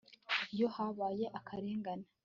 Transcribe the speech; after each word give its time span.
iyo 0.53 0.67
habaye 0.75 1.25
akarengane 1.39 2.07